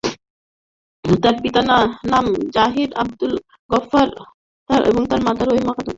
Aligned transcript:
তার 1.23 1.35
পিতার 1.41 1.65
নাম 2.11 2.25
হাজী 2.55 2.83
আব্দুল 3.01 3.33
গাফফার 3.69 4.09
শাহ 4.69 4.79
এবং 4.89 5.01
মাতা 5.27 5.43
রহিমা 5.43 5.73
খাতুন। 5.73 5.89